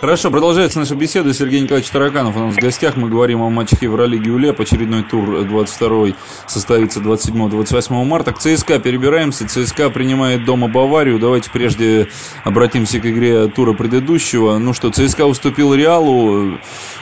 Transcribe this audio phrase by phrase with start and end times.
[0.00, 1.34] Хорошо, продолжается наша беседа.
[1.34, 2.96] Сергей Николаевич Тараканов у нас в гостях.
[2.96, 4.58] Мы говорим о матчах Евролиги УЛЕП.
[4.58, 6.16] Очередной тур 22
[6.46, 8.32] состоится 27-28 марта.
[8.32, 9.46] К ЦСКА перебираемся.
[9.46, 11.18] ЦСКА принимает дома Баварию.
[11.18, 12.08] Давайте прежде
[12.44, 14.56] обратимся к игре тура предыдущего.
[14.56, 16.58] Ну что, ЦСКА уступил Реалу.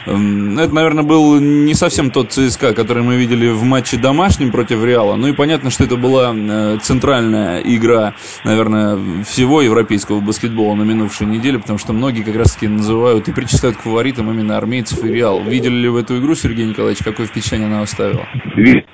[0.07, 4.83] Эм, это, наверное, был не совсем тот ЦСКА, который мы видели в матче домашнем против
[4.83, 5.15] Реала.
[5.15, 11.29] Ну и понятно, что это была э, центральная игра, наверное, всего европейского баскетбола на минувшей
[11.29, 15.41] неделе, потому что многие как раз-таки называют и причисляют к фаворитам именно армейцев и Реал.
[15.41, 17.05] Видели ли вы эту игру, Сергей Николаевич?
[17.05, 18.25] Какое впечатление она оставила?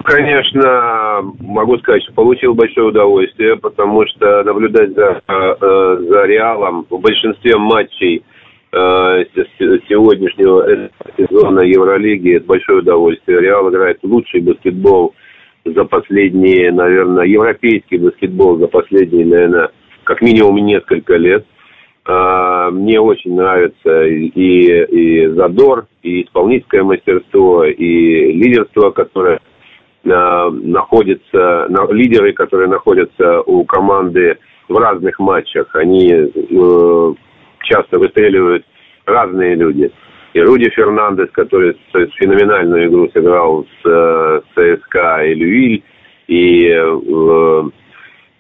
[0.03, 6.98] Конечно, могу сказать, что получил большое удовольствие, потому что наблюдать за, э, за Реалом в
[6.98, 8.25] большинстве матчей
[8.73, 9.25] э,
[9.89, 13.41] сегодняшнего сезона Евролиги это большое удовольствие.
[13.41, 15.15] Реал играет лучший баскетбол
[15.65, 19.69] за последние, наверное, европейский баскетбол за последние, наверное,
[20.03, 21.47] как минимум несколько лет.
[22.06, 29.41] А, мне очень нравится и, и задор, и исполнительское мастерство, и лидерство, которое
[30.06, 34.36] а, находится, лидеры, которые находятся у команды
[34.69, 35.75] в разных матчах.
[35.75, 37.14] Они э,
[37.64, 38.64] часто выстреливают
[39.06, 39.91] разные люди.
[40.32, 45.82] И Руди Фернандес, который феноменальную игру сыграл с, э, ЦСКА и Люиль,
[46.27, 47.62] и э,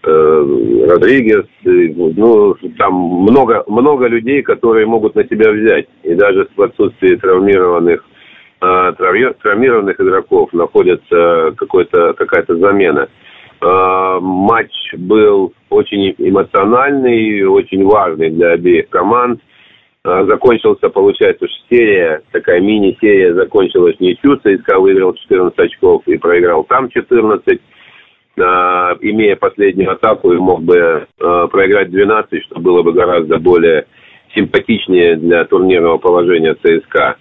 [0.06, 5.86] Родригес, ну, там много, много людей, которые могут на себя взять.
[6.02, 8.04] И даже в отсутствии травмированных,
[8.60, 13.08] э, травмированных игроков находится какой-то, какая-то замена.
[13.60, 19.40] Э, матч был очень эмоциональный, очень важный для обеих команд.
[20.04, 24.36] Э, закончился, получается, серия, такая мини-серия закончилась ничью.
[24.36, 27.60] ЦСКА выиграл 14 очков и проиграл там 14 э,
[29.10, 33.86] имея последнюю атаку, и мог бы э, проиграть 12, что было бы гораздо более
[34.34, 37.16] симпатичнее для турнирного положения ЦСКА.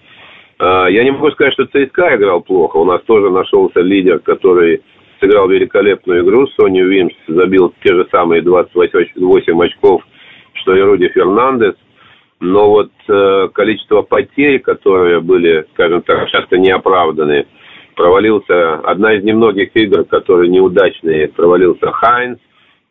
[0.58, 2.78] Э, я не могу сказать, что ЦСКА играл плохо.
[2.78, 4.82] У нас тоже нашелся лидер, который
[5.20, 6.46] сыграл великолепную игру.
[6.48, 10.02] Сони Уимс забил те же самые 28 очков,
[10.54, 11.74] что и Руди Фернандес.
[12.40, 17.46] Но вот э, количество потерь, которые были, скажем так, часто неоправданные,
[17.94, 22.38] провалился одна из немногих игр, которые неудачные, провалился Хайнс,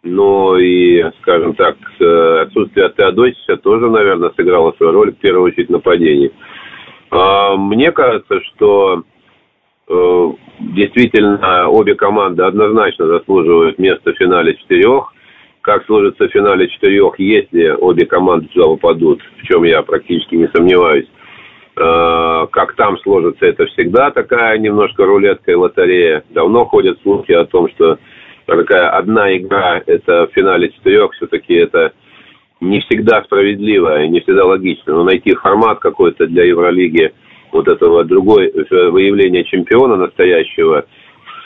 [0.03, 5.69] но и, скажем так, э, отсутствие Теодосича тоже, наверное, сыграло свою роль, в первую очередь,
[5.69, 6.31] нападении.
[7.09, 9.03] А, мне кажется, что
[9.87, 15.13] э, действительно обе команды однозначно заслуживают места в финале четырех.
[15.61, 20.49] Как сложится в финале четырех, если обе команды туда попадут, в чем я практически не
[20.53, 21.07] сомневаюсь,
[21.75, 26.23] как там сложится, это всегда такая немножко рулетка и лотерея.
[26.29, 27.97] Давно ходят слухи о том, что
[28.45, 31.93] такая одна игра, это в финале четырех, все-таки это
[32.61, 34.93] не всегда справедливо и не всегда логично.
[34.93, 37.11] Но найти формат какой-то для Евролиги,
[37.51, 40.85] вот этого другой э, выявления чемпиона настоящего,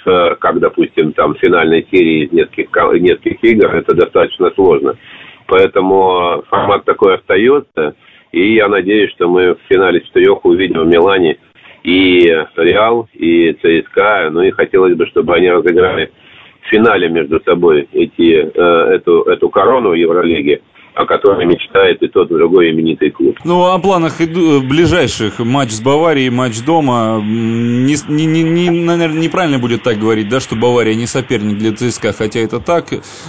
[0.06, 2.70] как, допустим, там финальной серии из нескольких,
[3.02, 4.96] нескольких игр, это достаточно сложно.
[5.48, 7.96] Поэтому формат такой остается–
[8.32, 11.38] и я надеюсь, что мы в финале четырех увидим в Милане
[11.84, 14.30] и Реал, и ЦСКА.
[14.32, 16.12] Ну и хотелось бы, чтобы они разыграли
[16.62, 20.62] в финале между собой эти, э, эту, эту корону Евролиги
[20.98, 23.38] о которой мечтает и тот, и другой именитый клуб.
[23.46, 25.38] Ну, о планах ближайших.
[25.40, 27.22] Матч с Баварией, матч дома.
[27.24, 32.14] Не, не, не, наверное, неправильно будет так говорить, да, что Бавария не соперник для ЦСКА,
[32.14, 32.86] хотя это так.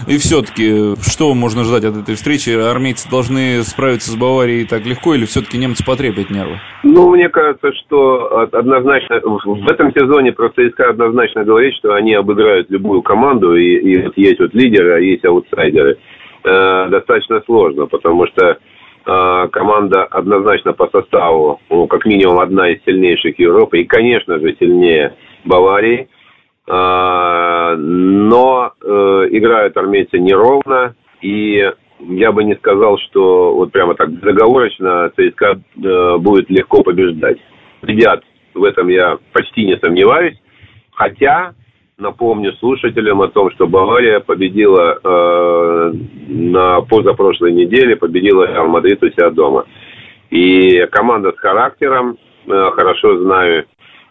[0.06, 2.51] И все-таки, что можно ждать от этой встречи?
[2.51, 6.59] Армейцы должны справиться с Баварией так легко или все-таки немцы потребят нервы?
[6.85, 12.71] Ну, мне кажется, что однозначно в этом сезоне про ЦСКА однозначно говорит, что они обыграют
[12.71, 15.99] любую команду, и, и вот есть вот лидеры, а есть аутсайдеры
[16.44, 18.59] э, достаточно сложно, потому что
[19.06, 24.56] э, команда однозначно по составу, ну, как минимум одна из сильнейших Европы, и, конечно же,
[24.59, 26.09] сильнее Баварии.
[26.66, 28.72] Э, но
[29.31, 31.70] играют армейцы неровно, и
[32.00, 37.38] я бы не сказал, что вот прямо так договорочно ЦСКА э, будет легко побеждать.
[37.82, 38.23] Ребят,
[38.55, 40.37] в этом я почти не сомневаюсь.
[40.93, 41.55] Хотя
[41.99, 45.93] Напомню слушателям о том, что Бавария победила э,
[46.29, 49.65] на позапрошлой неделе, победила Реал Мадрид у себя дома.
[50.31, 52.17] И команда с характером,
[52.47, 53.65] э, хорошо знаю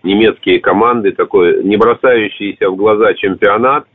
[0.04, 3.86] немецкие команды, такой не бросающийся в глаза чемпионат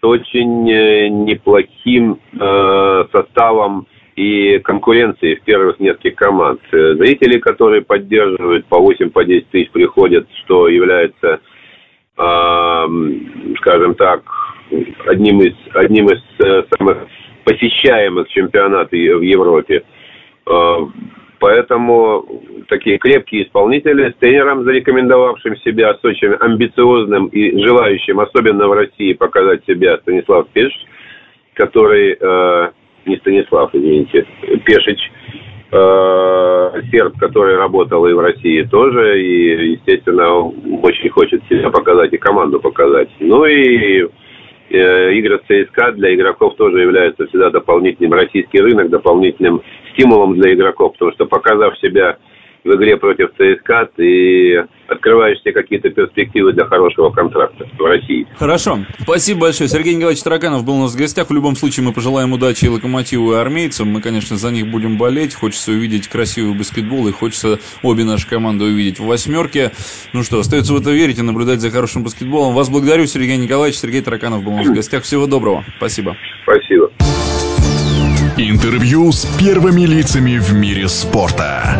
[0.00, 3.86] с очень э, неплохим э, составом
[4.16, 6.60] и конкуренцией в первых нескольких команд.
[6.72, 11.38] Зрители, которые поддерживают по 8-10 по тысяч приходят, что является
[12.18, 14.22] скажем так,
[15.06, 17.06] одним из, одним из э, самых
[17.44, 19.82] посещаемых чемпионатов в Европе.
[20.46, 20.76] Э,
[21.38, 22.26] поэтому
[22.68, 29.12] такие крепкие исполнители с тренером, зарекомендовавшим себя, с очень амбициозным и желающим, особенно в России,
[29.14, 30.72] показать себя Станислав Пеш,
[31.54, 32.70] который, э,
[33.06, 34.26] не Станислав, извините,
[34.64, 35.00] Пешич,
[35.70, 40.40] э, серб, который работал и в России тоже, и, естественно,
[40.82, 41.27] очень хочет
[41.58, 43.08] себя показать и команду показать.
[43.20, 44.06] Ну и
[44.70, 49.62] э, игры ЦСКА для игроков тоже являются всегда дополнительным, российский рынок дополнительным
[49.92, 52.18] стимулом для игроков, потому что показав себя
[52.68, 58.26] в игре против ЦСКА ты открываешь себе какие-то перспективы для хорошего контракта в России.
[58.36, 58.78] Хорошо.
[59.00, 59.68] Спасибо большое.
[59.68, 61.28] Сергей Николаевич Тараканов был у нас в гостях.
[61.28, 63.88] В любом случае мы пожелаем удачи и локомотиву, и армейцам.
[63.88, 65.34] Мы, конечно, за них будем болеть.
[65.34, 69.72] Хочется увидеть красивый баскетбол, и хочется обе наши команды увидеть в восьмерке.
[70.12, 72.54] Ну что, остается в это верить и наблюдать за хорошим баскетболом.
[72.54, 73.78] Вас благодарю, Сергей Николаевич.
[73.78, 75.04] Сергей Тараканов был у нас в гостях.
[75.04, 75.64] Всего доброго.
[75.78, 76.16] Спасибо.
[76.44, 76.90] Спасибо.
[78.40, 81.76] Интервью с первыми лицами в мире спорта.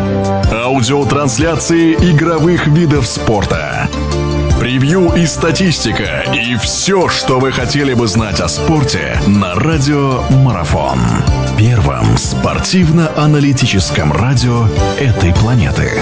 [0.51, 3.87] Аудиотрансляции игровых видов спорта.
[4.59, 6.25] Превью и статистика.
[6.33, 10.99] И все, что вы хотели бы знать о спорте на Радио Марафон.
[11.57, 14.67] Первом спортивно-аналитическом радио
[14.99, 16.01] этой планеты.